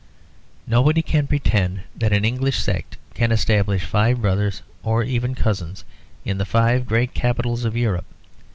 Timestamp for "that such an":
1.95-2.25